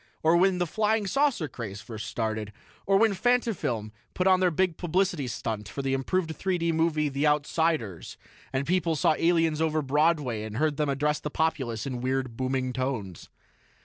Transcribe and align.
Or 0.23 0.35
when 0.35 0.57
the 0.57 0.65
'Flying 0.65 1.05
Saucer' 1.05 1.47
craze 1.47 1.79
first 1.79 2.07
started. 2.07 2.51
Or 2.87 2.97
when 2.97 3.13
Fantafilm 3.13 3.91
put 4.15 4.25
on 4.25 4.39
their 4.39 4.49
big 4.49 4.75
publicity 4.75 5.27
stunt 5.27 5.69
for 5.69 5.83
the 5.83 5.93
improved 5.93 6.35
3 6.35 6.57
D 6.57 6.71
movie, 6.71 7.07
'The 7.07 7.27
Outsiders', 7.27 8.17
and 8.51 8.65
people 8.65 8.95
saw 8.95 9.13
the 9.13 9.23
aliens 9.25 9.61
over 9.61 9.83
Broadway 9.83 10.41
and 10.41 10.57
heard 10.57 10.77
them 10.77 10.89
address 10.89 11.19
the 11.19 11.29
populace 11.29 11.85
in 11.85 12.01
weird, 12.01 12.35
booming 12.35 12.73
tones. 12.73 13.29